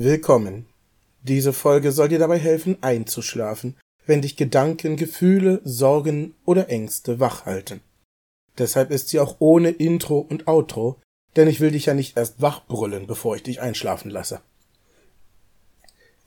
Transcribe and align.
Willkommen. 0.00 0.66
Diese 1.24 1.52
Folge 1.52 1.90
soll 1.90 2.08
dir 2.08 2.20
dabei 2.20 2.38
helfen, 2.38 2.80
einzuschlafen, 2.82 3.76
wenn 4.06 4.22
dich 4.22 4.36
Gedanken, 4.36 4.96
Gefühle, 4.96 5.60
Sorgen 5.64 6.36
oder 6.44 6.68
Ängste 6.68 7.18
wach 7.18 7.46
halten. 7.46 7.80
Deshalb 8.58 8.92
ist 8.92 9.08
sie 9.08 9.18
auch 9.18 9.38
ohne 9.40 9.70
Intro 9.70 10.20
und 10.20 10.46
Outro, 10.46 11.00
denn 11.34 11.48
ich 11.48 11.58
will 11.58 11.72
dich 11.72 11.86
ja 11.86 11.94
nicht 11.94 12.16
erst 12.16 12.40
wachbrüllen, 12.40 13.08
bevor 13.08 13.34
ich 13.34 13.42
dich 13.42 13.60
einschlafen 13.60 14.08
lasse. 14.12 14.40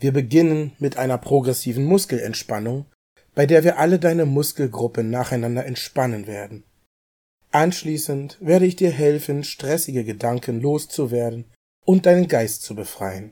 Wir 0.02 0.12
beginnen 0.12 0.74
mit 0.80 0.98
einer 0.98 1.18
progressiven 1.18 1.86
Muskelentspannung, 1.86 2.88
bei 3.36 3.46
der 3.46 3.64
wir 3.64 3.80
alle 3.80 4.00
deine 4.00 4.26
Muskelgruppen 4.26 5.10
nacheinander 5.10 5.66
entspannen 5.66 6.28
werden. 6.28 6.66
Anschließend 7.52 8.38
werde 8.42 8.66
ich 8.66 8.76
dir 8.76 8.92
helfen, 8.92 9.46
stressige 9.46 10.04
Gedanken 10.04 10.60
loszuwerden 10.60 11.46
und 11.86 12.06
deinen 12.06 12.28
Geist 12.28 12.64
zu 12.64 12.76
befreien. 12.76 13.32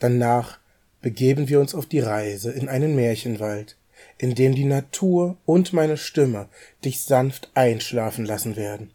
Danach 0.00 0.58
begeben 1.02 1.48
wir 1.48 1.60
uns 1.60 1.74
auf 1.74 1.86
die 1.86 2.00
Reise 2.00 2.50
in 2.50 2.68
einen 2.68 2.96
Märchenwald, 2.96 3.76
in 4.18 4.34
dem 4.34 4.54
die 4.54 4.64
Natur 4.64 5.36
und 5.44 5.72
meine 5.72 5.98
Stimme 5.98 6.48
dich 6.84 7.02
sanft 7.02 7.50
einschlafen 7.54 8.24
lassen 8.24 8.56
werden. 8.56 8.90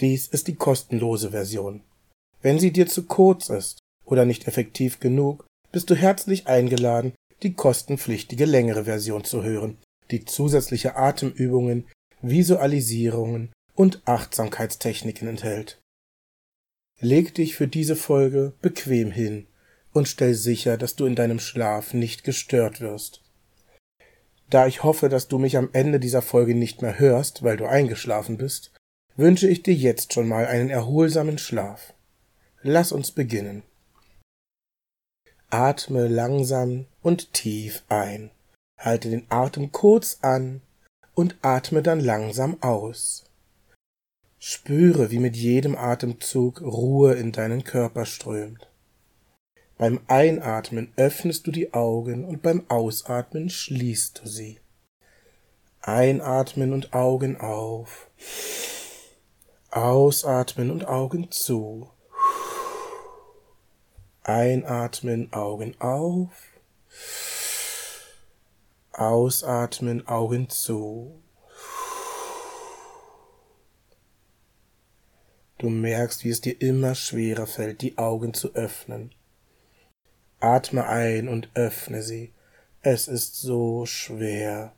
Dies 0.00 0.26
ist 0.26 0.48
die 0.48 0.56
kostenlose 0.56 1.30
Version. 1.30 1.82
Wenn 2.42 2.58
sie 2.58 2.72
dir 2.72 2.88
zu 2.88 3.04
kurz 3.04 3.48
ist 3.48 3.78
oder 4.04 4.24
nicht 4.24 4.48
effektiv 4.48 4.98
genug, 4.98 5.46
bist 5.70 5.88
du 5.88 5.94
herzlich 5.94 6.48
eingeladen, 6.48 7.14
die 7.44 7.54
kostenpflichtige 7.54 8.44
längere 8.44 8.84
Version 8.84 9.22
zu 9.22 9.44
hören, 9.44 9.78
die 10.10 10.24
zusätzliche 10.24 10.96
Atemübungen, 10.96 11.86
Visualisierungen 12.22 13.52
und 13.74 14.02
Achtsamkeitstechniken 14.04 15.28
enthält. 15.28 15.80
Leg 17.00 17.34
dich 17.34 17.54
für 17.54 17.68
diese 17.68 17.96
Folge 17.96 18.52
bequem 18.60 19.12
hin 19.12 19.46
und 19.92 20.08
stell 20.08 20.34
sicher, 20.34 20.76
dass 20.76 20.96
du 20.96 21.06
in 21.06 21.14
deinem 21.14 21.38
Schlaf 21.38 21.94
nicht 21.94 22.24
gestört 22.24 22.80
wirst. 22.80 23.22
Da 24.50 24.66
ich 24.66 24.82
hoffe, 24.82 25.08
dass 25.08 25.28
du 25.28 25.38
mich 25.38 25.56
am 25.56 25.70
Ende 25.72 25.98
dieser 25.98 26.22
Folge 26.22 26.54
nicht 26.54 26.82
mehr 26.82 26.98
hörst, 26.98 27.42
weil 27.42 27.56
du 27.56 27.66
eingeschlafen 27.66 28.36
bist, 28.36 28.72
wünsche 29.16 29.48
ich 29.48 29.62
dir 29.62 29.74
jetzt 29.74 30.12
schon 30.12 30.28
mal 30.28 30.46
einen 30.46 30.70
erholsamen 30.70 31.38
Schlaf. 31.38 31.94
Lass 32.62 32.92
uns 32.92 33.10
beginnen. 33.10 33.62
Atme 35.50 36.08
langsam 36.08 36.86
und 37.02 37.32
tief 37.32 37.82
ein. 37.88 38.30
Halte 38.78 39.10
den 39.10 39.26
Atem 39.30 39.70
kurz 39.72 40.18
an 40.22 40.62
und 41.14 41.36
atme 41.42 41.82
dann 41.82 42.00
langsam 42.00 42.56
aus. 42.62 43.24
Spüre, 44.38 45.10
wie 45.10 45.18
mit 45.18 45.36
jedem 45.36 45.76
Atemzug 45.76 46.62
Ruhe 46.62 47.14
in 47.14 47.32
deinen 47.32 47.64
Körper 47.64 48.06
strömt. 48.06 48.71
Beim 49.82 49.98
Einatmen 50.06 50.92
öffnest 50.94 51.44
du 51.44 51.50
die 51.50 51.74
Augen 51.74 52.24
und 52.24 52.40
beim 52.40 52.64
Ausatmen 52.70 53.50
schließt 53.50 54.20
du 54.22 54.28
sie. 54.28 54.60
Einatmen 55.80 56.72
und 56.72 56.94
Augen 56.94 57.36
auf. 57.40 58.08
Ausatmen 59.72 60.70
und 60.70 60.86
Augen 60.86 61.32
zu. 61.32 61.90
Einatmen, 64.22 65.32
Augen 65.32 65.74
auf. 65.80 66.30
Ausatmen, 68.92 70.06
Augen 70.06 70.48
zu. 70.48 71.20
Du 75.58 75.68
merkst, 75.70 76.22
wie 76.22 76.30
es 76.30 76.40
dir 76.40 76.60
immer 76.60 76.94
schwerer 76.94 77.48
fällt, 77.48 77.82
die 77.82 77.98
Augen 77.98 78.32
zu 78.32 78.54
öffnen. 78.54 79.12
Atme 80.42 80.88
ein 80.88 81.28
und 81.28 81.50
öffne 81.54 82.02
sie. 82.02 82.32
Es 82.80 83.06
ist 83.06 83.40
so 83.40 83.86
schwer. 83.86 84.72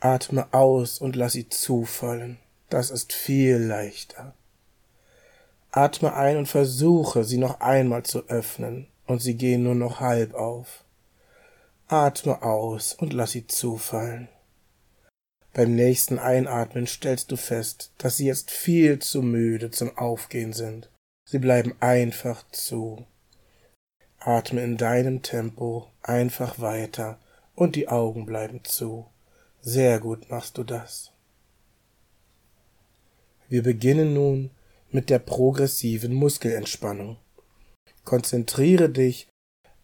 Atme 0.00 0.52
aus 0.52 0.98
und 0.98 1.14
lass 1.14 1.34
sie 1.34 1.48
zufallen. 1.48 2.38
Das 2.68 2.90
ist 2.90 3.12
viel 3.12 3.58
leichter. 3.58 4.34
Atme 5.70 6.14
ein 6.14 6.36
und 6.36 6.46
versuche, 6.46 7.22
sie 7.22 7.38
noch 7.38 7.60
einmal 7.60 8.02
zu 8.02 8.26
öffnen, 8.28 8.88
und 9.06 9.22
sie 9.22 9.36
gehen 9.36 9.62
nur 9.62 9.76
noch 9.76 10.00
halb 10.00 10.34
auf. 10.34 10.84
Atme 11.86 12.42
aus 12.42 12.94
und 12.94 13.12
lass 13.12 13.30
sie 13.30 13.46
zufallen. 13.46 14.28
Beim 15.52 15.76
nächsten 15.76 16.18
Einatmen 16.18 16.88
stellst 16.88 17.30
du 17.30 17.36
fest, 17.36 17.92
dass 17.98 18.16
sie 18.16 18.26
jetzt 18.26 18.50
viel 18.50 18.98
zu 18.98 19.22
müde 19.22 19.70
zum 19.70 19.96
Aufgehen 19.96 20.52
sind. 20.52 20.90
Sie 21.24 21.38
bleiben 21.38 21.76
einfach 21.78 22.44
zu. 22.50 23.06
Atme 24.20 24.62
in 24.62 24.76
deinem 24.76 25.22
Tempo 25.22 25.88
einfach 26.02 26.60
weiter 26.60 27.18
und 27.54 27.74
die 27.74 27.88
Augen 27.88 28.26
bleiben 28.26 28.62
zu. 28.64 29.06
Sehr 29.62 29.98
gut 29.98 30.30
machst 30.30 30.58
du 30.58 30.64
das. 30.64 31.12
Wir 33.48 33.62
beginnen 33.62 34.12
nun 34.12 34.50
mit 34.90 35.08
der 35.08 35.20
progressiven 35.20 36.12
Muskelentspannung. 36.12 37.16
Konzentriere 38.04 38.90
dich 38.90 39.28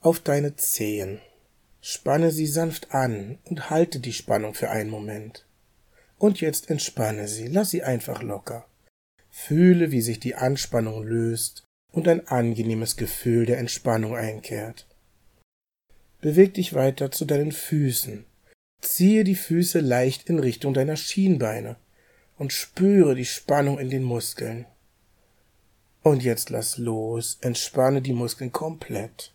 auf 0.00 0.20
deine 0.20 0.54
Zehen. 0.56 1.20
Spanne 1.80 2.30
sie 2.30 2.46
sanft 2.46 2.92
an 2.92 3.38
und 3.44 3.70
halte 3.70 4.00
die 4.00 4.12
Spannung 4.12 4.54
für 4.54 4.68
einen 4.68 4.90
Moment. 4.90 5.46
Und 6.18 6.40
jetzt 6.40 6.68
entspanne 6.68 7.26
sie, 7.26 7.46
lass 7.46 7.70
sie 7.70 7.82
einfach 7.82 8.22
locker. 8.22 8.66
Fühle, 9.30 9.92
wie 9.92 10.00
sich 10.02 10.20
die 10.20 10.34
Anspannung 10.34 11.02
löst 11.02 11.65
und 11.96 12.06
ein 12.08 12.28
angenehmes 12.28 12.96
Gefühl 12.96 13.46
der 13.46 13.56
Entspannung 13.56 14.14
einkehrt. 14.14 14.86
Beweg 16.20 16.52
dich 16.52 16.74
weiter 16.74 17.10
zu 17.10 17.24
deinen 17.24 17.52
Füßen. 17.52 18.26
Ziehe 18.82 19.24
die 19.24 19.34
Füße 19.34 19.80
leicht 19.80 20.28
in 20.28 20.38
Richtung 20.38 20.74
deiner 20.74 20.96
Schienbeine 20.96 21.76
und 22.36 22.52
spüre 22.52 23.14
die 23.14 23.24
Spannung 23.24 23.78
in 23.78 23.88
den 23.88 24.02
Muskeln. 24.02 24.66
Und 26.02 26.22
jetzt 26.22 26.50
lass 26.50 26.76
los, 26.76 27.38
entspanne 27.40 28.02
die 28.02 28.12
Muskeln 28.12 28.52
komplett. 28.52 29.32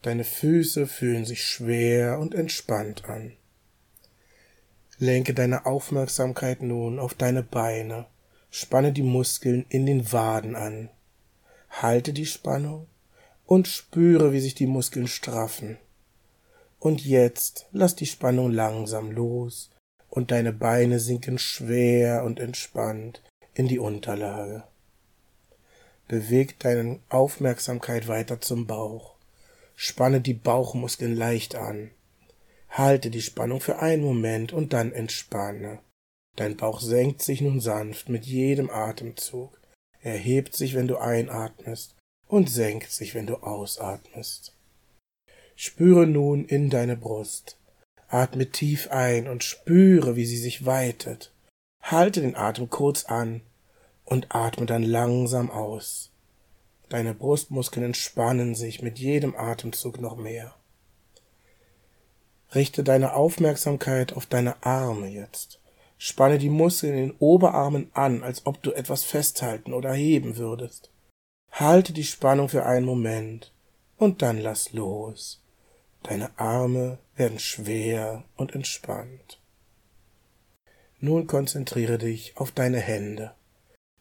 Deine 0.00 0.24
Füße 0.24 0.86
fühlen 0.86 1.26
sich 1.26 1.44
schwer 1.44 2.18
und 2.18 2.34
entspannt 2.34 3.04
an. 3.04 3.36
Lenke 4.98 5.34
deine 5.34 5.66
Aufmerksamkeit 5.66 6.62
nun 6.62 6.98
auf 6.98 7.12
deine 7.12 7.42
Beine, 7.42 8.06
spanne 8.50 8.90
die 8.90 9.02
Muskeln 9.02 9.66
in 9.68 9.84
den 9.84 10.10
Waden 10.12 10.56
an. 10.56 10.88
Halte 11.70 12.12
die 12.12 12.26
Spannung 12.26 12.86
und 13.46 13.68
spüre, 13.68 14.32
wie 14.32 14.40
sich 14.40 14.54
die 14.54 14.66
Muskeln 14.66 15.08
straffen. 15.08 15.78
Und 16.78 17.04
jetzt 17.04 17.66
lass 17.72 17.96
die 17.96 18.06
Spannung 18.06 18.52
langsam 18.52 19.10
los 19.10 19.70
und 20.10 20.30
deine 20.30 20.52
Beine 20.52 21.00
sinken 21.00 21.38
schwer 21.38 22.24
und 22.24 22.40
entspannt 22.40 23.22
in 23.54 23.68
die 23.68 23.78
Unterlage. 23.78 24.64
Beweg 26.06 26.58
deine 26.60 27.00
Aufmerksamkeit 27.08 28.08
weiter 28.08 28.40
zum 28.40 28.66
Bauch. 28.66 29.14
Spanne 29.76 30.20
die 30.20 30.34
Bauchmuskeln 30.34 31.14
leicht 31.14 31.54
an. 31.54 31.90
Halte 32.70 33.10
die 33.10 33.22
Spannung 33.22 33.60
für 33.60 33.80
einen 33.80 34.02
Moment 34.02 34.52
und 34.52 34.72
dann 34.72 34.92
entspanne. 34.92 35.80
Dein 36.36 36.56
Bauch 36.56 36.80
senkt 36.80 37.22
sich 37.22 37.40
nun 37.40 37.60
sanft 37.60 38.08
mit 38.08 38.24
jedem 38.24 38.70
Atemzug. 38.70 39.57
Er 40.02 40.16
hebt 40.16 40.54
sich, 40.54 40.74
wenn 40.74 40.88
du 40.88 40.98
einatmest, 40.98 41.94
und 42.26 42.50
senkt 42.50 42.90
sich, 42.90 43.14
wenn 43.14 43.26
du 43.26 43.36
ausatmest. 43.36 44.54
Spüre 45.56 46.06
nun 46.06 46.44
in 46.44 46.70
deine 46.70 46.96
Brust. 46.96 47.56
Atme 48.08 48.50
tief 48.50 48.88
ein 48.90 49.28
und 49.28 49.44
spüre, 49.44 50.14
wie 50.14 50.26
sie 50.26 50.38
sich 50.38 50.64
weitet. 50.64 51.32
Halte 51.82 52.20
den 52.20 52.36
Atem 52.36 52.70
kurz 52.70 53.04
an 53.04 53.42
und 54.04 54.34
atme 54.34 54.66
dann 54.66 54.82
langsam 54.82 55.50
aus. 55.50 56.10
Deine 56.88 57.12
Brustmuskeln 57.12 57.84
entspannen 57.84 58.54
sich 58.54 58.80
mit 58.80 58.98
jedem 58.98 59.36
Atemzug 59.36 60.00
noch 60.00 60.16
mehr. 60.16 60.54
Richte 62.54 62.82
deine 62.82 63.12
Aufmerksamkeit 63.14 64.14
auf 64.14 64.24
deine 64.24 64.62
Arme 64.64 65.08
jetzt. 65.08 65.60
Spanne 65.98 66.38
die 66.38 66.48
Muskeln 66.48 66.94
in 66.94 67.08
den 67.08 67.16
Oberarmen 67.18 67.90
an, 67.92 68.22
als 68.22 68.46
ob 68.46 68.62
du 68.62 68.72
etwas 68.72 69.02
festhalten 69.02 69.72
oder 69.72 69.92
heben 69.92 70.36
würdest. 70.36 70.90
Halte 71.50 71.92
die 71.92 72.04
Spannung 72.04 72.48
für 72.48 72.64
einen 72.64 72.86
Moment 72.86 73.52
und 73.96 74.22
dann 74.22 74.38
lass 74.38 74.72
los. 74.72 75.42
Deine 76.04 76.38
Arme 76.38 76.98
werden 77.16 77.40
schwer 77.40 78.24
und 78.36 78.54
entspannt. 78.54 79.40
Nun 81.00 81.26
konzentriere 81.26 81.98
dich 81.98 82.36
auf 82.36 82.52
deine 82.52 82.78
Hände. 82.78 83.32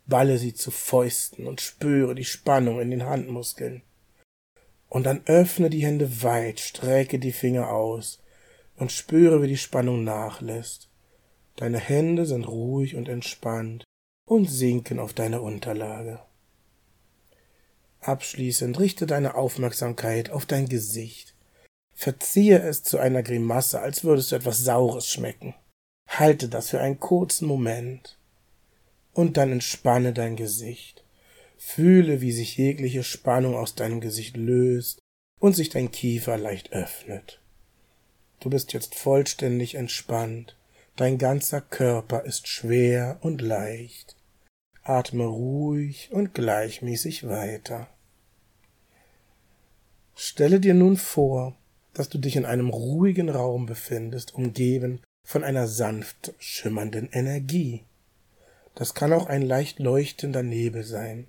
Balle 0.05 0.37
sie 0.37 0.53
zu 0.53 0.71
Fäusten 0.71 1.47
und 1.47 1.61
spüre 1.61 2.15
die 2.15 2.25
Spannung 2.25 2.79
in 2.79 2.91
den 2.91 3.05
Handmuskeln. 3.05 3.81
Und 4.87 5.03
dann 5.05 5.21
öffne 5.25 5.69
die 5.69 5.83
Hände 5.83 6.23
weit, 6.23 6.59
strecke 6.59 7.19
die 7.19 7.33
Finger 7.33 7.69
aus 7.71 8.21
und 8.77 8.91
spüre, 8.91 9.41
wie 9.41 9.47
die 9.47 9.57
Spannung 9.57 10.03
nachlässt. 10.03 10.89
Deine 11.57 11.79
Hände 11.79 12.25
sind 12.25 12.47
ruhig 12.47 12.95
und 12.95 13.09
entspannt 13.09 13.83
und 14.25 14.45
sinken 14.49 14.99
auf 14.99 15.13
deine 15.13 15.41
Unterlage. 15.41 16.19
Abschließend 17.99 18.79
richte 18.79 19.07
deine 19.07 19.35
Aufmerksamkeit 19.35 20.29
auf 20.29 20.45
dein 20.45 20.69
Gesicht. 20.69 21.33
Verziehe 21.93 22.59
es 22.59 22.83
zu 22.83 22.99
einer 22.99 23.23
Grimasse, 23.23 23.81
als 23.81 24.03
würdest 24.03 24.31
du 24.31 24.35
etwas 24.35 24.59
Saures 24.59 25.07
schmecken. 25.07 25.55
Halte 26.07 26.47
das 26.47 26.69
für 26.69 26.79
einen 26.79 26.99
kurzen 26.99 27.47
Moment. 27.47 28.17
Und 29.13 29.35
dann 29.35 29.51
entspanne 29.51 30.13
dein 30.13 30.35
Gesicht. 30.35 31.03
Fühle, 31.57 32.21
wie 32.21 32.31
sich 32.31 32.55
jegliche 32.55 33.03
Spannung 33.03 33.55
aus 33.55 33.73
deinem 33.73 33.99
Gesicht 33.99 34.37
löst 34.37 34.99
und 35.39 35.55
sich 35.55 35.69
dein 35.69 35.91
Kiefer 35.91 36.37
leicht 36.37 36.71
öffnet. 36.71 37.41
Du 38.39 38.51
bist 38.51 38.73
jetzt 38.73 38.93
vollständig 38.93 39.73
entspannt. 39.73 40.56
Dein 40.97 41.19
ganzer 41.19 41.61
Körper 41.61 42.25
ist 42.25 42.47
schwer 42.47 43.19
und 43.21 43.39
leicht. 43.39 44.15
Atme 44.81 45.25
ruhig 45.25 46.09
und 46.11 46.33
gleichmäßig 46.33 47.27
weiter. 47.27 47.87
Stelle 50.15 50.59
dir 50.59 50.73
nun 50.73 50.97
vor, 50.97 51.55
dass 51.93 52.09
du 52.09 52.17
dich 52.17 52.35
in 52.35 52.45
einem 52.45 52.69
ruhigen 52.69 53.29
Raum 53.29 53.67
befindest, 53.67 54.33
umgeben 54.33 55.01
von 55.23 55.43
einer 55.43 55.67
sanft 55.67 56.33
schimmernden 56.39 57.09
Energie. 57.11 57.83
Das 58.73 58.95
kann 58.95 59.13
auch 59.13 59.27
ein 59.27 59.43
leicht 59.43 59.77
leuchtender 59.77 60.41
Nebel 60.41 60.83
sein. 60.83 61.27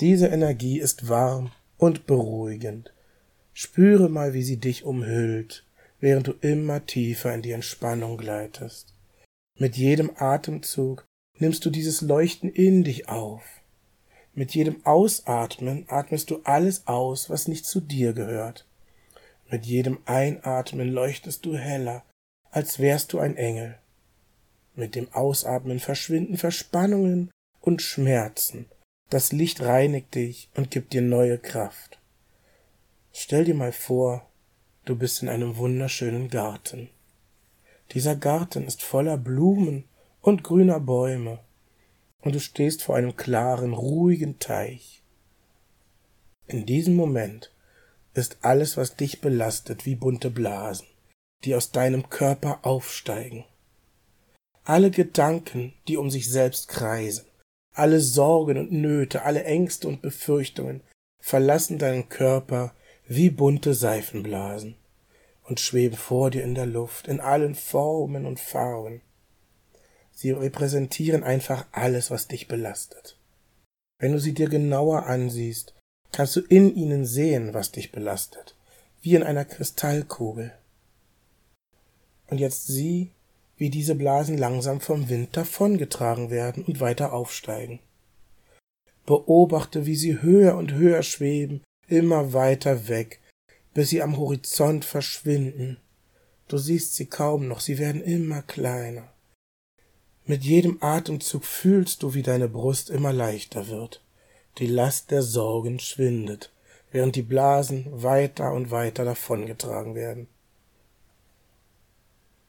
Diese 0.00 0.26
Energie 0.26 0.80
ist 0.80 1.08
warm 1.08 1.52
und 1.76 2.08
beruhigend. 2.08 2.92
Spüre 3.52 4.08
mal, 4.08 4.34
wie 4.34 4.42
sie 4.42 4.56
dich 4.56 4.82
umhüllt, 4.82 5.64
während 6.00 6.26
du 6.26 6.32
immer 6.40 6.84
tiefer 6.86 7.34
in 7.34 7.42
die 7.42 7.52
Entspannung 7.52 8.16
gleitest. 8.16 8.94
Mit 9.58 9.76
jedem 9.76 10.10
Atemzug 10.16 11.04
nimmst 11.38 11.64
du 11.64 11.70
dieses 11.70 12.00
Leuchten 12.00 12.50
in 12.50 12.84
dich 12.84 13.08
auf. 13.08 13.42
Mit 14.34 14.54
jedem 14.54 14.84
Ausatmen 14.84 15.84
atmest 15.88 16.30
du 16.30 16.40
alles 16.42 16.86
aus, 16.86 17.30
was 17.30 17.46
nicht 17.46 17.66
zu 17.66 17.80
dir 17.80 18.12
gehört. 18.12 18.66
Mit 19.48 19.64
jedem 19.66 19.98
Einatmen 20.06 20.88
leuchtest 20.88 21.44
du 21.44 21.56
heller, 21.56 22.04
als 22.50 22.80
wärst 22.80 23.12
du 23.12 23.18
ein 23.18 23.36
Engel. 23.36 23.78
Mit 24.74 24.96
dem 24.96 25.12
Ausatmen 25.12 25.78
verschwinden 25.78 26.36
Verspannungen 26.36 27.30
und 27.60 27.80
Schmerzen. 27.80 28.66
Das 29.10 29.30
Licht 29.30 29.60
reinigt 29.60 30.14
dich 30.16 30.48
und 30.56 30.70
gibt 30.72 30.92
dir 30.92 31.02
neue 31.02 31.38
Kraft. 31.38 32.00
Stell 33.12 33.44
dir 33.44 33.54
mal 33.54 33.72
vor, 33.72 34.28
du 34.84 34.96
bist 34.96 35.22
in 35.22 35.28
einem 35.28 35.56
wunderschönen 35.56 36.28
Garten. 36.28 36.90
Dieser 37.92 38.16
Garten 38.16 38.66
ist 38.66 38.82
voller 38.82 39.16
Blumen 39.16 39.84
und 40.20 40.42
grüner 40.42 40.80
Bäume, 40.80 41.40
und 42.22 42.34
du 42.34 42.40
stehst 42.40 42.82
vor 42.82 42.96
einem 42.96 43.16
klaren, 43.16 43.74
ruhigen 43.74 44.38
Teich. 44.38 45.02
In 46.46 46.64
diesem 46.64 46.96
Moment 46.96 47.52
ist 48.14 48.38
alles, 48.40 48.76
was 48.76 48.96
dich 48.96 49.20
belastet, 49.20 49.84
wie 49.84 49.94
bunte 49.94 50.30
Blasen, 50.30 50.86
die 51.44 51.54
aus 51.54 51.70
deinem 51.70 52.08
Körper 52.08 52.60
aufsteigen. 52.62 53.44
Alle 54.64 54.90
Gedanken, 54.90 55.74
die 55.88 55.98
um 55.98 56.10
sich 56.10 56.30
selbst 56.30 56.68
kreisen, 56.68 57.26
alle 57.74 58.00
Sorgen 58.00 58.56
und 58.56 58.72
Nöte, 58.72 59.22
alle 59.22 59.44
Ängste 59.44 59.88
und 59.88 60.00
Befürchtungen 60.00 60.80
verlassen 61.18 61.78
deinen 61.78 62.08
Körper 62.08 62.74
wie 63.06 63.30
bunte 63.30 63.74
Seifenblasen 63.74 64.76
und 65.44 65.60
schweben 65.60 65.96
vor 65.96 66.30
dir 66.30 66.42
in 66.42 66.54
der 66.54 66.66
Luft 66.66 67.06
in 67.06 67.20
allen 67.20 67.54
Formen 67.54 68.24
und 68.24 68.40
Farben. 68.40 69.02
Sie 70.12 70.30
repräsentieren 70.30 71.22
einfach 71.22 71.66
alles, 71.72 72.10
was 72.10 72.28
dich 72.28 72.48
belastet. 72.48 73.18
Wenn 73.98 74.12
du 74.12 74.20
sie 74.20 74.32
dir 74.32 74.48
genauer 74.48 75.06
ansiehst, 75.06 75.74
kannst 76.12 76.36
du 76.36 76.40
in 76.40 76.74
ihnen 76.74 77.04
sehen, 77.04 77.52
was 77.52 77.72
dich 77.72 77.92
belastet, 77.92 78.56
wie 79.02 79.14
in 79.14 79.22
einer 79.22 79.44
Kristallkugel. 79.44 80.52
Und 82.28 82.38
jetzt 82.38 82.66
sieh, 82.68 83.10
wie 83.56 83.70
diese 83.70 83.94
Blasen 83.94 84.38
langsam 84.38 84.80
vom 84.80 85.08
Wind 85.08 85.36
davongetragen 85.36 86.30
werden 86.30 86.64
und 86.64 86.80
weiter 86.80 87.12
aufsteigen. 87.12 87.80
Beobachte, 89.04 89.84
wie 89.84 89.96
sie 89.96 90.22
höher 90.22 90.56
und 90.56 90.72
höher 90.72 91.02
schweben, 91.02 91.62
immer 91.88 92.32
weiter 92.32 92.88
weg, 92.88 93.20
bis 93.72 93.90
sie 93.90 94.02
am 94.02 94.16
Horizont 94.16 94.84
verschwinden. 94.84 95.78
Du 96.48 96.58
siehst 96.58 96.94
sie 96.94 97.06
kaum 97.06 97.48
noch, 97.48 97.60
sie 97.60 97.78
werden 97.78 98.02
immer 98.02 98.42
kleiner. 98.42 99.12
Mit 100.26 100.44
jedem 100.44 100.82
Atemzug 100.82 101.44
fühlst 101.44 102.02
du, 102.02 102.14
wie 102.14 102.22
deine 102.22 102.48
Brust 102.48 102.90
immer 102.90 103.12
leichter 103.12 103.68
wird 103.68 104.04
die 104.58 104.66
Last 104.66 105.10
der 105.10 105.22
Sorgen 105.22 105.80
schwindet, 105.80 106.52
während 106.92 107.16
die 107.16 107.22
Blasen 107.22 107.86
weiter 107.90 108.52
und 108.52 108.70
weiter 108.70 109.04
davongetragen 109.04 109.94
werden. 109.94 110.28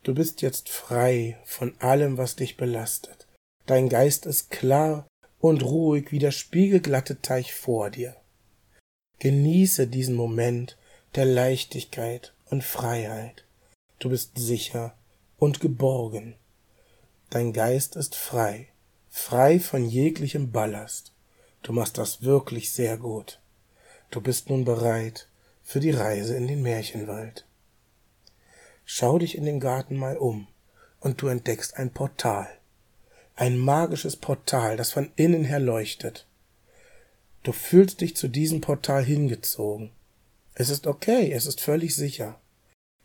Du 0.03 0.13
bist 0.13 0.43
jetzt 0.43 0.69
frei 0.69 1.39
von 1.45 1.73
allem, 1.79 2.17
was 2.17 2.35
dich 2.35 2.57
belastet. 2.57 3.27
Dein 3.65 3.89
Geist 3.89 4.27
ist 4.27 4.51
klar 4.51 5.07
und 5.39 5.63
ruhig 5.63 6.11
wie 6.11 6.19
der 6.19 6.31
spiegelglatte 6.31 7.21
Teich 7.21 7.55
vor 7.55 7.89
dir. 7.89 8.15
Genieße 9.19 9.87
diesen 9.87 10.15
Moment 10.15 10.77
der 11.15 11.25
Leichtigkeit 11.25 12.33
und 12.49 12.63
Freiheit. 12.63 13.45
Du 13.99 14.09
bist 14.09 14.37
sicher 14.37 14.93
und 15.37 15.61
geborgen. 15.61 16.35
Dein 17.29 17.53
Geist 17.53 17.95
ist 17.95 18.15
frei, 18.15 18.67
frei 19.09 19.59
von 19.59 19.85
jeglichem 19.85 20.51
Ballast. 20.51 21.13
Du 21.63 21.71
machst 21.71 21.97
das 21.97 22.23
wirklich 22.23 22.71
sehr 22.71 22.97
gut. 22.97 23.39
Du 24.11 24.19
bist 24.21 24.49
nun 24.49 24.65
bereit 24.65 25.27
für 25.63 25.79
die 25.79 25.91
Reise 25.91 26.35
in 26.35 26.47
den 26.47 26.61
Märchenwald. 26.61 27.45
Schau 28.83 29.17
dich 29.17 29.37
in 29.37 29.45
dem 29.45 29.59
Garten 29.59 29.95
mal 29.95 30.17
um 30.17 30.47
und 30.99 31.21
du 31.21 31.27
entdeckst 31.27 31.77
ein 31.77 31.91
Portal. 31.91 32.47
Ein 33.35 33.57
magisches 33.57 34.15
Portal, 34.15 34.77
das 34.77 34.91
von 34.91 35.11
innen 35.15 35.45
her 35.45 35.59
leuchtet. 35.59 36.27
Du 37.45 37.51
fühlst 37.51 38.01
dich 38.01 38.15
zu 38.15 38.27
diesem 38.27 38.59
Portal 38.59 39.05
hingezogen. 39.05 39.91
Es 40.55 40.71
ist 40.71 40.87
okay, 40.87 41.31
es 41.31 41.45
ist 41.45 41.61
völlig 41.61 41.95
sicher. 41.95 42.41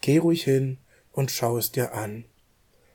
Geh 0.00 0.16
ruhig 0.16 0.44
hin 0.44 0.78
und 1.12 1.30
schau 1.30 1.58
es 1.58 1.72
dir 1.72 1.92
an. 1.92 2.24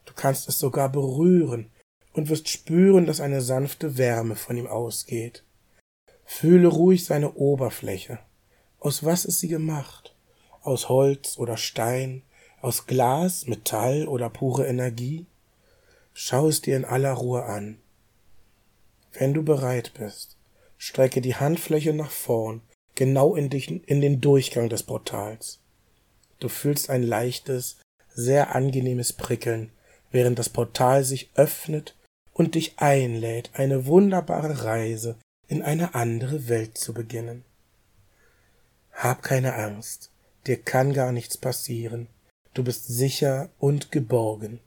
Du 0.06 0.14
kannst 0.16 0.50
es 0.50 0.58
sogar 0.58 0.92
berühren 0.92 1.70
und 2.14 2.30
wirst 2.30 2.50
spüren, 2.50 3.06
dass 3.06 3.22
eine 3.22 3.44
sanfte 3.44 3.96
Wärme 3.96 4.36
von 4.36 4.58
ihm 4.58 4.66
ausgeht. 4.66 5.44
Fühle 6.26 6.68
ruhig 6.68 7.06
seine 7.06 7.36
Oberfläche. 7.36 8.18
Aus 8.80 9.06
was 9.06 9.24
ist 9.24 9.40
sie 9.40 9.48
gemacht? 9.48 10.16
Aus 10.64 10.90
Holz 10.90 11.38
oder 11.38 11.58
Stein? 11.58 12.24
Aus 12.60 12.88
Glas, 12.88 13.46
Metall 13.46 14.08
oder 14.08 14.32
pure 14.32 14.66
Energie? 14.66 15.28
Schau 16.16 16.48
es 16.48 16.62
dir 16.62 16.76
in 16.76 16.86
aller 16.86 17.14
Ruhe 17.14 17.44
an. 17.44 17.78
Wenn 19.14 19.36
du 19.36 19.44
bereit 19.44 19.92
bist, 19.96 20.35
strecke 20.86 21.20
die 21.20 21.36
Handfläche 21.36 21.94
nach 21.94 22.12
vorn, 22.12 22.62
genau 22.94 23.36
in, 23.36 23.50
dich, 23.50 23.72
in 23.90 24.02
den 24.02 24.22
Durchgang 24.22 24.70
des 24.70 24.84
Portals. 24.84 25.60
Du 26.40 26.48
fühlst 26.48 26.92
ein 26.92 27.02
leichtes, 27.02 27.78
sehr 28.14 28.54
angenehmes 28.54 29.12
Prickeln, 29.12 29.72
während 30.12 30.38
das 30.38 30.48
Portal 30.48 31.04
sich 31.04 31.32
öffnet 31.34 31.96
und 32.34 32.54
dich 32.54 32.78
einlädt, 32.78 33.50
eine 33.54 33.88
wunderbare 33.88 34.64
Reise 34.64 35.18
in 35.48 35.64
eine 35.64 35.96
andere 35.96 36.48
Welt 36.50 36.78
zu 36.78 36.94
beginnen. 36.94 37.44
Hab 38.92 39.24
keine 39.24 39.56
Angst, 39.56 40.12
dir 40.46 40.62
kann 40.62 40.94
gar 40.94 41.12
nichts 41.12 41.36
passieren, 41.36 42.10
du 42.54 42.64
bist 42.64 42.86
sicher 42.88 43.50
und 43.58 43.92
geborgen. 43.92 44.60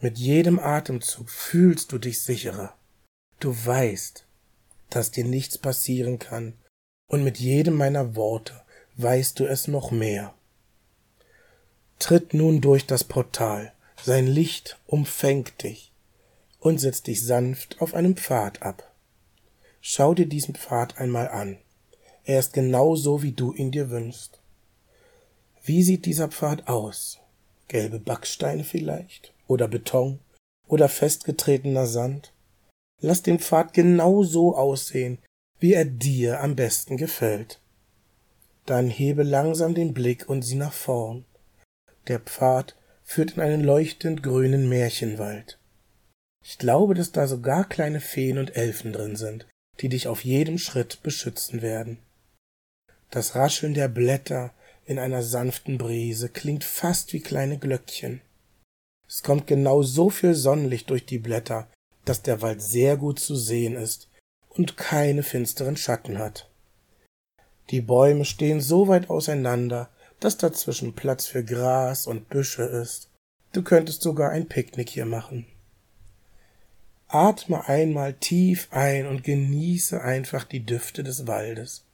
Mit 0.00 0.18
jedem 0.18 0.58
Atemzug 0.58 1.30
fühlst 1.30 1.92
du 1.92 1.98
dich 1.98 2.22
sicherer. 2.22 2.74
Du 3.38 3.54
weißt, 3.54 4.26
dass 4.94 5.10
dir 5.10 5.24
nichts 5.24 5.58
passieren 5.58 6.18
kann, 6.18 6.54
und 7.08 7.24
mit 7.24 7.38
jedem 7.38 7.74
meiner 7.74 8.16
Worte 8.16 8.54
weißt 8.96 9.38
du 9.38 9.46
es 9.46 9.68
noch 9.68 9.90
mehr. 9.90 10.34
Tritt 11.98 12.34
nun 12.34 12.60
durch 12.60 12.86
das 12.86 13.04
Portal, 13.04 13.72
sein 14.02 14.26
Licht 14.26 14.78
umfängt 14.86 15.62
dich 15.62 15.92
und 16.58 16.80
setzt 16.80 17.06
dich 17.06 17.24
sanft 17.24 17.80
auf 17.80 17.94
einem 17.94 18.16
Pfad 18.16 18.62
ab. 18.62 18.92
Schau 19.80 20.14
dir 20.14 20.26
diesen 20.26 20.54
Pfad 20.54 20.98
einmal 20.98 21.28
an. 21.28 21.58
Er 22.24 22.38
ist 22.38 22.52
genau 22.52 22.94
so, 22.94 23.22
wie 23.22 23.32
du 23.32 23.52
ihn 23.52 23.72
dir 23.72 23.90
wünschst. 23.90 24.40
Wie 25.64 25.82
sieht 25.82 26.06
dieser 26.06 26.28
Pfad 26.28 26.68
aus? 26.68 27.18
Gelbe 27.68 27.98
Backsteine 27.98 28.64
vielleicht? 28.64 29.32
Oder 29.46 29.68
Beton? 29.68 30.18
Oder 30.66 30.88
festgetretener 30.88 31.86
Sand? 31.86 32.31
Lass 33.04 33.22
den 33.22 33.40
Pfad 33.40 33.74
genau 33.74 34.22
so 34.22 34.56
aussehen, 34.56 35.18
wie 35.58 35.74
er 35.74 35.84
dir 35.84 36.40
am 36.40 36.56
besten 36.56 36.96
gefällt. 36.96 37.60
Dann 38.64 38.88
hebe 38.88 39.24
langsam 39.24 39.74
den 39.74 39.92
Blick 39.92 40.28
und 40.28 40.42
sieh 40.42 40.54
nach 40.54 40.72
vorn. 40.72 41.24
Der 42.06 42.20
Pfad 42.20 42.76
führt 43.02 43.32
in 43.32 43.40
einen 43.42 43.62
leuchtend 43.62 44.22
grünen 44.22 44.68
Märchenwald. 44.68 45.58
Ich 46.44 46.58
glaube, 46.58 46.94
dass 46.94 47.10
da 47.10 47.26
sogar 47.26 47.68
kleine 47.68 48.00
Feen 48.00 48.38
und 48.38 48.56
Elfen 48.56 48.92
drin 48.92 49.16
sind, 49.16 49.46
die 49.80 49.88
dich 49.88 50.06
auf 50.06 50.24
jedem 50.24 50.58
Schritt 50.58 51.02
beschützen 51.02 51.60
werden. 51.60 51.98
Das 53.10 53.34
Rascheln 53.34 53.74
der 53.74 53.88
Blätter 53.88 54.52
in 54.84 54.98
einer 54.98 55.22
sanften 55.22 55.76
Brise 55.76 56.28
klingt 56.28 56.64
fast 56.64 57.12
wie 57.12 57.20
kleine 57.20 57.58
Glöckchen. 57.58 58.20
Es 59.08 59.22
kommt 59.22 59.46
genau 59.46 59.82
so 59.82 60.08
viel 60.08 60.34
Sonnenlicht 60.34 60.90
durch 60.90 61.04
die 61.04 61.18
Blätter, 61.18 61.68
dass 62.04 62.22
der 62.22 62.42
Wald 62.42 62.62
sehr 62.62 62.96
gut 62.96 63.18
zu 63.18 63.36
sehen 63.36 63.74
ist 63.76 64.08
und 64.48 64.76
keine 64.76 65.22
finsteren 65.22 65.76
Schatten 65.76 66.18
hat. 66.18 66.50
Die 67.70 67.80
Bäume 67.80 68.24
stehen 68.24 68.60
so 68.60 68.88
weit 68.88 69.08
auseinander, 69.08 69.88
dass 70.20 70.36
dazwischen 70.36 70.94
Platz 70.94 71.26
für 71.26 71.44
Gras 71.44 72.06
und 72.06 72.28
Büsche 72.28 72.64
ist. 72.64 73.08
Du 73.52 73.62
könntest 73.62 74.02
sogar 74.02 74.30
ein 74.30 74.48
Picknick 74.48 74.90
hier 74.90 75.06
machen. 75.06 75.46
Atme 77.08 77.68
einmal 77.68 78.14
tief 78.14 78.68
ein 78.70 79.06
und 79.06 79.24
genieße 79.24 80.00
einfach 80.00 80.44
die 80.44 80.64
Düfte 80.64 81.02
des 81.02 81.26
Waldes. 81.26 81.84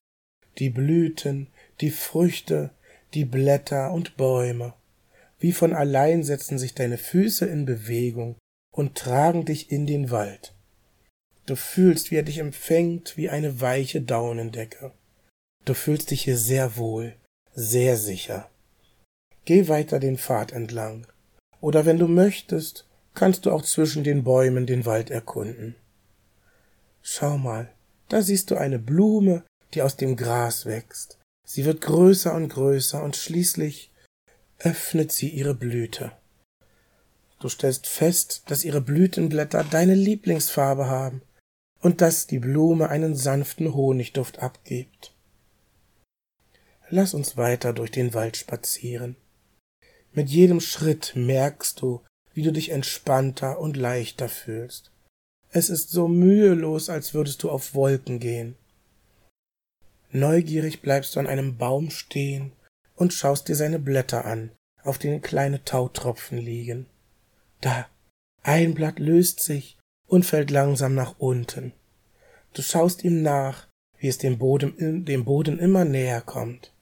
Die 0.59 0.71
Blüten, 0.71 1.49
die 1.81 1.91
Früchte, 1.91 2.71
die 3.15 3.25
Blätter 3.25 3.93
und 3.93 4.17
Bäume. 4.17 4.75
Wie 5.41 5.53
von 5.53 5.73
allein 5.73 6.23
setzen 6.23 6.59
sich 6.59 6.75
deine 6.75 6.99
Füße 6.99 7.47
in 7.47 7.65
Bewegung 7.65 8.37
und 8.79 8.95
tragen 8.95 9.45
dich 9.45 9.73
in 9.73 9.89
den 9.89 10.13
Wald. 10.13 10.55
Du 11.47 11.57
fühlst, 11.57 12.13
wie 12.13 12.15
er 12.15 12.23
dich 12.23 12.39
empfängt 12.39 13.17
wie 13.17 13.29
eine 13.29 13.61
weiche 13.61 14.01
Daunendecke. 14.01 14.93
Du 15.65 15.75
fühlst 15.75 16.13
dich 16.13 16.23
hier 16.23 16.39
sehr 16.39 16.77
wohl, 16.77 17.17
sehr 17.57 17.97
sicher. 17.97 18.49
Geh 19.45 19.67
weiter 19.67 19.99
den 19.99 20.17
Pfad 20.17 20.53
entlang. 20.53 21.09
Oder 21.61 21.87
wenn 21.87 21.99
du 21.99 22.07
möchtest, 22.07 22.87
kannst 23.15 23.47
du 23.47 23.51
auch 23.51 23.63
zwischen 23.63 24.05
den 24.05 24.23
Bäumen 24.23 24.65
den 24.65 24.87
Wald 24.87 25.11
erkunden. 25.11 25.75
Schau 27.03 27.37
mal, 27.37 27.73
da 28.09 28.23
siehst 28.23 28.53
du 28.53 28.57
eine 28.57 28.79
Blume, 28.79 29.43
die 29.75 29.83
aus 29.83 29.97
dem 29.97 30.15
Gras 30.15 30.67
wächst. 30.67 31.19
Sie 31.45 31.65
wird 31.65 31.81
größer 31.81 32.33
und 32.33 32.49
größer 32.49 33.03
und 33.03 33.17
schließlich 33.17 33.91
öffnet 34.61 35.11
sie 35.11 35.31
ihre 35.31 35.55
Blüte. 35.57 36.13
Du 37.39 37.49
stellst 37.49 37.87
fest, 37.87 38.43
dass 38.47 38.65
ihre 38.65 38.81
Blütenblätter 38.81 39.65
deine 39.65 39.95
Lieblingsfarbe 39.95 40.89
haben 40.89 41.23
und 41.81 42.01
dass 42.01 42.27
die 42.27 42.41
Blume 42.41 42.89
einen 42.89 43.15
sanften 43.15 43.75
Honigduft 43.75 44.41
abgibt. 44.41 45.15
Lass 46.91 47.15
uns 47.15 47.37
weiter 47.37 47.73
durch 47.73 47.91
den 47.91 48.15
Wald 48.15 48.37
spazieren. 48.37 49.17
Mit 50.13 50.31
jedem 50.31 50.61
Schritt 50.61 51.13
merkst 51.15 51.81
du, 51.81 52.03
wie 52.33 52.43
du 52.43 52.53
dich 52.53 52.71
entspannter 52.71 53.61
und 53.61 53.77
leichter 53.77 54.29
fühlst. 54.29 54.91
Es 55.51 55.71
ist 55.71 55.91
so 55.91 56.09
mühelos, 56.09 56.89
als 56.89 57.15
würdest 57.15 57.43
du 57.43 57.51
auf 57.51 57.75
Wolken 57.75 58.19
gehen. 58.19 58.57
Neugierig 60.11 60.81
bleibst 60.81 61.15
du 61.15 61.21
an 61.21 61.27
einem 61.27 61.57
Baum 61.59 61.91
stehen 61.91 62.53
und 62.97 63.13
schaust 63.13 63.49
dir 63.49 63.55
seine 63.55 63.79
Blätter 63.79 64.25
an, 64.25 64.51
auf 64.83 64.99
denen 64.99 65.21
kleine 65.21 65.65
Tautropfen 65.65 66.39
liegen. 66.39 66.87
Da, 67.61 67.89
ein 68.43 68.75
Blatt 68.75 68.99
löst 68.99 69.41
sich 69.41 69.77
und 70.07 70.25
fällt 70.25 70.51
langsam 70.51 70.95
nach 70.95 71.17
unten. 71.19 71.73
Du 72.55 72.63
schaust 72.63 73.05
ihm 73.05 73.23
nach, 73.23 73.67
wie 73.99 74.09
es 74.09 74.19
dem 74.19 74.39
Boden, 74.39 75.05
dem 75.05 75.25
Boden 75.25 75.59
immer 75.59 75.85
näher 75.85 76.21
kommt. 76.21 76.73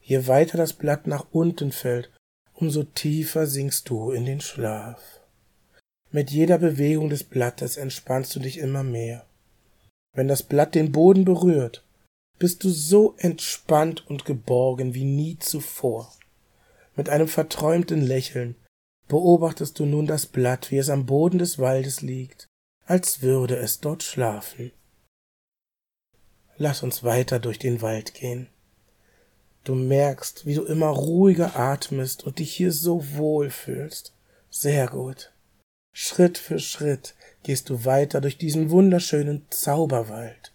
Je 0.00 0.26
weiter 0.26 0.58
das 0.58 0.72
Blatt 0.72 1.06
nach 1.06 1.26
unten 1.32 1.72
fällt, 1.72 2.10
umso 2.54 2.82
tiefer 2.82 3.46
sinkst 3.46 3.88
du 3.88 4.10
in 4.10 4.24
den 4.24 4.40
Schlaf. 4.40 5.00
Mit 6.10 6.30
jeder 6.30 6.58
Bewegung 6.58 7.08
des 7.08 7.24
Blattes 7.24 7.76
entspannst 7.76 8.34
du 8.34 8.40
dich 8.40 8.58
immer 8.58 8.82
mehr. 8.82 9.24
Wenn 10.14 10.28
das 10.28 10.42
Blatt 10.42 10.74
den 10.74 10.92
Boden 10.92 11.24
berührt, 11.24 11.84
bist 12.38 12.64
du 12.64 12.70
so 12.70 13.14
entspannt 13.18 14.04
und 14.08 14.24
geborgen 14.24 14.94
wie 14.94 15.04
nie 15.04 15.38
zuvor. 15.38 16.12
Mit 16.96 17.08
einem 17.08 17.28
verträumten 17.28 18.02
Lächeln 18.02 18.56
beobachtest 19.12 19.78
du 19.78 19.84
nun 19.84 20.06
das 20.06 20.24
Blatt, 20.24 20.70
wie 20.70 20.78
es 20.78 20.88
am 20.88 21.04
Boden 21.04 21.38
des 21.38 21.58
Waldes 21.58 22.00
liegt, 22.00 22.46
als 22.86 23.20
würde 23.20 23.56
es 23.56 23.78
dort 23.78 24.02
schlafen. 24.02 24.72
Lass 26.56 26.82
uns 26.82 27.04
weiter 27.04 27.38
durch 27.38 27.58
den 27.58 27.82
Wald 27.82 28.14
gehen. 28.14 28.48
Du 29.64 29.74
merkst, 29.74 30.46
wie 30.46 30.54
du 30.54 30.64
immer 30.64 30.88
ruhiger 30.88 31.56
atmest 31.56 32.24
und 32.24 32.38
dich 32.38 32.54
hier 32.54 32.72
so 32.72 33.14
wohl 33.14 33.50
fühlst. 33.50 34.14
Sehr 34.48 34.86
gut. 34.86 35.34
Schritt 35.94 36.38
für 36.38 36.58
Schritt 36.58 37.14
gehst 37.42 37.68
du 37.68 37.84
weiter 37.84 38.22
durch 38.22 38.38
diesen 38.38 38.70
wunderschönen 38.70 39.44
Zauberwald. 39.50 40.54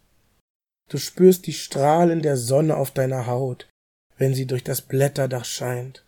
Du 0.90 0.98
spürst 0.98 1.46
die 1.46 1.54
Strahlen 1.54 2.24
der 2.24 2.38
Sonne 2.38 2.76
auf 2.76 2.90
deiner 2.90 3.28
Haut, 3.28 3.70
wenn 4.18 4.34
sie 4.34 4.48
durch 4.48 4.64
das 4.64 4.82
Blätterdach 4.82 5.46
scheint. 5.46 6.07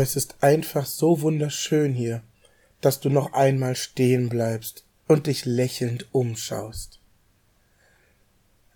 Es 0.00 0.14
ist 0.14 0.44
einfach 0.44 0.86
so 0.86 1.22
wunderschön 1.22 1.92
hier, 1.92 2.22
dass 2.80 3.00
du 3.00 3.10
noch 3.10 3.32
einmal 3.32 3.74
stehen 3.74 4.28
bleibst 4.28 4.84
und 5.08 5.26
dich 5.26 5.44
lächelnd 5.44 6.06
umschaust. 6.12 7.00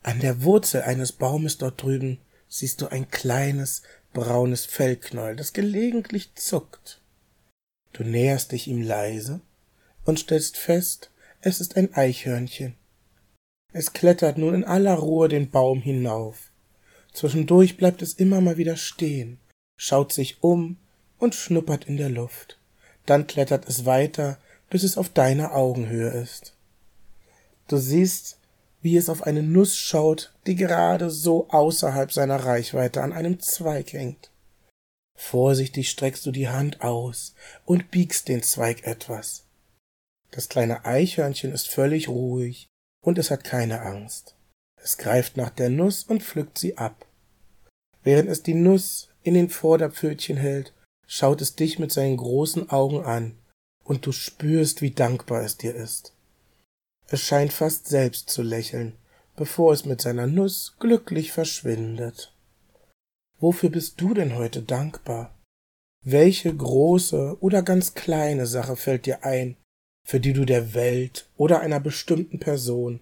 An 0.02 0.18
der 0.18 0.42
Wurzel 0.42 0.82
eines 0.82 1.12
Baumes 1.12 1.58
dort 1.58 1.80
drüben 1.80 2.18
siehst 2.48 2.80
du 2.80 2.88
ein 2.88 3.08
kleines, 3.08 3.82
braunes 4.12 4.66
Fellknäuel, 4.66 5.36
das 5.36 5.52
gelegentlich 5.52 6.34
zuckt. 6.34 7.00
Du 7.92 8.02
näherst 8.02 8.50
dich 8.50 8.66
ihm 8.66 8.82
leise 8.82 9.40
und 10.04 10.18
stellst 10.18 10.56
fest, 10.56 11.12
es 11.40 11.60
ist 11.60 11.76
ein 11.76 11.94
Eichhörnchen. 11.94 12.74
Es 13.72 13.92
klettert 13.92 14.38
nun 14.38 14.54
in 14.54 14.64
aller 14.64 14.94
Ruhe 14.94 15.28
den 15.28 15.50
Baum 15.50 15.82
hinauf. 15.82 16.50
Zwischendurch 17.12 17.76
bleibt 17.76 18.02
es 18.02 18.14
immer 18.14 18.40
mal 18.40 18.56
wieder 18.56 18.76
stehen, 18.76 19.38
schaut 19.76 20.12
sich 20.12 20.42
um 20.42 20.78
und 21.22 21.34
schnuppert 21.34 21.84
in 21.84 21.96
der 21.96 22.10
Luft. 22.10 22.58
Dann 23.06 23.26
klettert 23.26 23.68
es 23.68 23.86
weiter, 23.86 24.38
bis 24.70 24.82
es 24.82 24.98
auf 24.98 25.08
deiner 25.08 25.54
Augenhöhe 25.54 26.10
ist. 26.10 26.54
Du 27.68 27.76
siehst, 27.76 28.38
wie 28.80 28.96
es 28.96 29.08
auf 29.08 29.22
eine 29.22 29.42
Nuss 29.42 29.76
schaut, 29.76 30.34
die 30.46 30.56
gerade 30.56 31.10
so 31.10 31.48
außerhalb 31.50 32.12
seiner 32.12 32.44
Reichweite 32.44 33.02
an 33.02 33.12
einem 33.12 33.38
Zweig 33.38 33.92
hängt. 33.92 34.30
Vorsichtig 35.16 35.90
streckst 35.90 36.26
du 36.26 36.32
die 36.32 36.48
Hand 36.48 36.82
aus 36.82 37.34
und 37.64 37.90
biegst 37.92 38.28
den 38.28 38.42
Zweig 38.42 38.84
etwas. 38.84 39.44
Das 40.32 40.48
kleine 40.48 40.84
Eichhörnchen 40.84 41.52
ist 41.52 41.68
völlig 41.68 42.08
ruhig 42.08 42.66
und 43.04 43.18
es 43.18 43.30
hat 43.30 43.44
keine 43.44 43.82
Angst. 43.82 44.34
Es 44.82 44.98
greift 44.98 45.36
nach 45.36 45.50
der 45.50 45.70
Nuss 45.70 46.02
und 46.02 46.24
pflückt 46.24 46.58
sie 46.58 46.76
ab. 46.78 47.06
Während 48.02 48.28
es 48.28 48.42
die 48.42 48.54
Nuss 48.54 49.10
in 49.22 49.34
den 49.34 49.48
Vorderpfötchen 49.48 50.36
hält, 50.36 50.72
schaut 51.14 51.42
es 51.42 51.54
dich 51.54 51.78
mit 51.78 51.92
seinen 51.92 52.16
großen 52.16 52.70
Augen 52.70 53.04
an, 53.04 53.36
und 53.84 54.06
du 54.06 54.12
spürst, 54.12 54.80
wie 54.80 54.92
dankbar 54.92 55.42
es 55.42 55.58
dir 55.58 55.74
ist. 55.74 56.14
Es 57.08 57.20
scheint 57.20 57.52
fast 57.52 57.86
selbst 57.86 58.30
zu 58.30 58.42
lächeln, 58.42 58.94
bevor 59.36 59.74
es 59.74 59.84
mit 59.84 60.00
seiner 60.00 60.26
Nuss 60.26 60.76
glücklich 60.78 61.30
verschwindet. 61.30 62.32
Wofür 63.40 63.68
bist 63.68 64.00
du 64.00 64.14
denn 64.14 64.36
heute 64.36 64.62
dankbar? 64.62 65.38
Welche 66.02 66.54
große 66.54 67.36
oder 67.40 67.62
ganz 67.62 67.92
kleine 67.92 68.46
Sache 68.46 68.76
fällt 68.76 69.04
dir 69.04 69.22
ein, 69.22 69.58
für 70.08 70.18
die 70.18 70.32
du 70.32 70.46
der 70.46 70.72
Welt 70.72 71.28
oder 71.36 71.60
einer 71.60 71.80
bestimmten 71.80 72.40
Person 72.40 73.00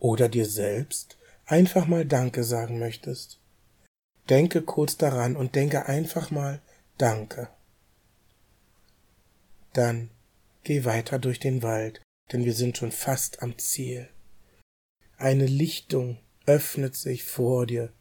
oder 0.00 0.28
dir 0.28 0.44
selbst 0.44 1.16
einfach 1.46 1.86
mal 1.86 2.04
Danke 2.04 2.44
sagen 2.44 2.78
möchtest? 2.78 3.40
Denke 4.28 4.60
kurz 4.60 4.98
daran 4.98 5.34
und 5.34 5.54
denke 5.54 5.86
einfach 5.86 6.30
mal 6.30 6.60
Danke. 6.98 7.48
Dann 9.72 10.10
geh 10.64 10.84
weiter 10.84 11.18
durch 11.18 11.40
den 11.40 11.62
Wald 11.62 12.02
denn 12.32 12.44
wir 12.44 12.54
sind 12.54 12.76
schon 12.76 12.92
fast 12.92 13.42
am 13.42 13.58
Ziel. 13.58 14.08
Eine 15.16 15.46
Lichtung 15.46 16.18
öffnet 16.46 16.94
sich 16.94 17.24
vor 17.24 17.66
dir 17.66 17.92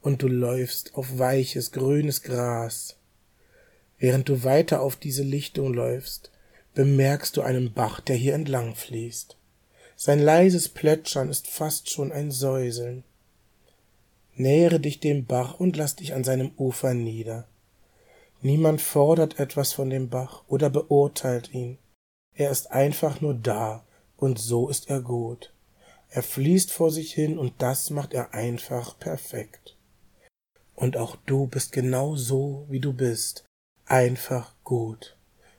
und 0.00 0.22
du 0.22 0.28
läufst 0.28 0.94
auf 0.94 1.18
weiches, 1.18 1.72
grünes 1.72 2.22
Gras. 2.22 2.96
Während 3.98 4.28
du 4.28 4.44
weiter 4.44 4.80
auf 4.80 4.96
diese 4.96 5.22
Lichtung 5.22 5.72
läufst, 5.72 6.30
bemerkst 6.74 7.36
du 7.36 7.42
einen 7.42 7.72
Bach, 7.72 8.00
der 8.00 8.16
hier 8.16 8.34
entlang 8.34 8.74
fließt. 8.74 9.36
Sein 9.96 10.18
leises 10.18 10.68
Plätschern 10.68 11.28
ist 11.28 11.46
fast 11.46 11.90
schon 11.90 12.10
ein 12.10 12.30
Säuseln. 12.30 13.04
Nähere 14.34 14.80
dich 14.80 14.98
dem 14.98 15.26
Bach 15.26 15.60
und 15.60 15.76
lass 15.76 15.94
dich 15.96 16.14
an 16.14 16.24
seinem 16.24 16.50
Ufer 16.56 16.92
nieder. 16.94 17.46
Niemand 18.44 18.82
fordert 18.82 19.40
etwas 19.40 19.72
von 19.72 19.88
dem 19.88 20.10
Bach 20.10 20.44
oder 20.48 20.68
beurteilt 20.68 21.54
ihn. 21.54 21.78
Er 22.34 22.50
ist 22.50 22.70
einfach 22.72 23.22
nur 23.22 23.32
da, 23.32 23.86
und 24.18 24.38
so 24.38 24.68
ist 24.68 24.90
er 24.90 25.00
gut. 25.00 25.54
Er 26.10 26.22
fließt 26.22 26.70
vor 26.70 26.90
sich 26.90 27.14
hin, 27.14 27.38
und 27.38 27.54
das 27.62 27.88
macht 27.88 28.12
er 28.12 28.34
einfach 28.34 28.98
perfekt. 28.98 29.78
Und 30.74 30.98
auch 30.98 31.16
du 31.24 31.46
bist 31.46 31.72
genau 31.72 32.16
so, 32.16 32.66
wie 32.68 32.80
du 32.80 32.92
bist, 32.92 33.46
einfach 33.86 34.52
gut. 34.62 35.16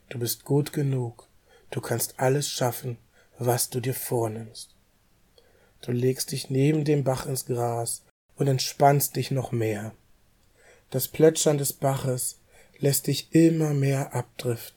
Du 0.08 0.20
bist 0.20 0.44
gut 0.44 0.72
genug, 0.72 1.28
du 1.72 1.80
kannst 1.80 2.20
alles 2.20 2.48
schaffen, 2.48 2.98
was 3.36 3.68
du 3.68 3.80
dir 3.80 3.94
vornimmst. 3.94 4.76
Du 5.80 5.90
legst 5.90 6.30
dich 6.30 6.50
neben 6.50 6.84
dem 6.84 7.02
Bach 7.02 7.26
ins 7.26 7.46
Gras 7.46 8.04
und 8.36 8.46
entspannst 8.46 9.16
dich 9.16 9.32
noch 9.32 9.50
mehr. 9.50 9.92
Das 10.90 11.08
Plätschern 11.08 11.58
des 11.58 11.72
Baches 11.72 12.38
lässt 12.78 13.06
dich 13.06 13.34
immer 13.34 13.74
mehr 13.74 14.14
abdriften. 14.14 14.76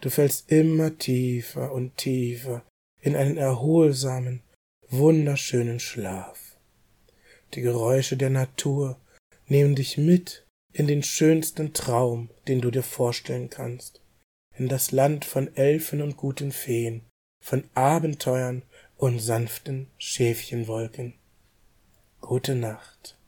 Du 0.00 0.10
fällst 0.10 0.50
immer 0.50 0.98
tiefer 0.98 1.72
und 1.72 1.96
tiefer 1.96 2.64
in 3.00 3.16
einen 3.16 3.36
erholsamen, 3.36 4.42
wunderschönen 4.88 5.80
Schlaf. 5.80 6.56
Die 7.54 7.60
Geräusche 7.60 8.16
der 8.16 8.30
Natur 8.30 8.98
nehmen 9.46 9.74
dich 9.74 9.98
mit 9.98 10.46
in 10.72 10.86
den 10.86 11.02
schönsten 11.02 11.72
Traum, 11.72 12.30
den 12.48 12.60
du 12.60 12.70
dir 12.70 12.82
vorstellen 12.82 13.50
kannst, 13.50 14.00
in 14.56 14.68
das 14.68 14.90
Land 14.90 15.24
von 15.24 15.54
Elfen 15.56 16.02
und 16.02 16.16
guten 16.16 16.52
Feen, 16.52 17.02
von 17.42 17.64
Abenteuern 17.74 18.62
und 18.96 19.18
sanften 19.18 19.88
Schäfchenwolken. 19.98 21.14
Gute 22.20 22.54
Nacht. 22.54 23.18